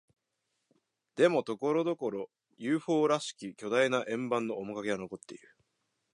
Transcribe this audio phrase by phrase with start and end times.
[1.15, 5.55] でも、ところどころ、ＵＦＯ らしき巨大な円盤の面影は残っている。